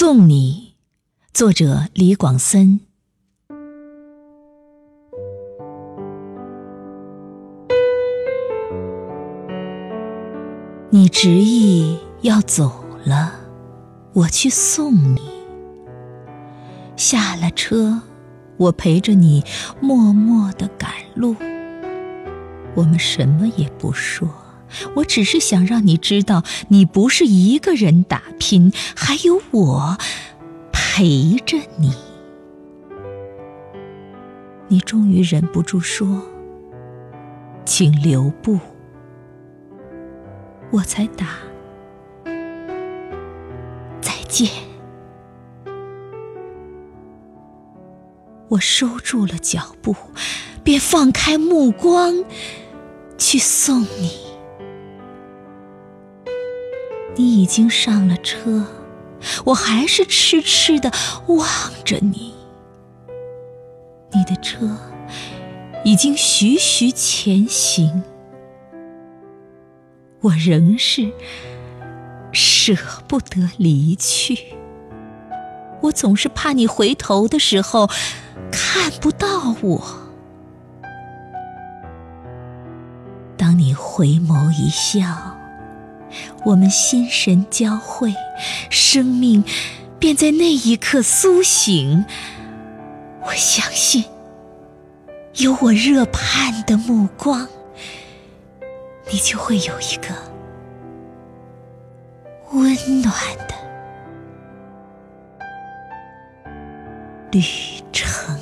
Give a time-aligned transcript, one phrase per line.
[0.00, 0.74] 送你，
[1.34, 2.78] 作者李广森。
[10.90, 13.32] 你执意要走了，
[14.12, 15.20] 我去送你。
[16.94, 18.00] 下了车，
[18.56, 19.42] 我陪着你
[19.80, 21.34] 默默的赶路。
[22.76, 24.28] 我们什么也不说。
[24.96, 29.98] 我只是想让你知道，你不是一个人打拼，还有我
[30.72, 31.94] 陪着你。
[34.68, 36.22] 你终于忍不住说
[37.64, 38.58] ：“请留步。”
[40.70, 41.26] 我才打
[44.02, 44.50] 再见。
[48.48, 49.96] 我收住了脚步，
[50.62, 52.22] 便放开目光
[53.16, 54.27] 去送你。
[57.16, 58.64] 你已经上了车，
[59.46, 60.92] 我还是痴痴的
[61.26, 61.48] 望
[61.84, 62.34] 着你。
[64.12, 64.78] 你的车
[65.84, 68.02] 已经徐徐前行，
[70.20, 71.12] 我仍是
[72.32, 72.74] 舍
[73.06, 74.54] 不得离去。
[75.82, 77.88] 我总是怕你回头的时候
[78.50, 79.84] 看不到我。
[83.36, 85.27] 当你回眸一笑。
[86.48, 88.14] 我们心神交汇，
[88.70, 89.44] 生命
[89.98, 92.06] 便在那一刻苏醒。
[93.22, 94.06] 我相信，
[95.34, 97.46] 有我热盼的目光，
[99.12, 100.08] 你就会有一个
[102.52, 103.12] 温暖
[103.46, 103.54] 的
[107.30, 107.42] 旅
[107.92, 108.37] 程。